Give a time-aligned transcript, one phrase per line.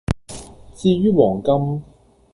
[0.73, 1.83] 至於黃金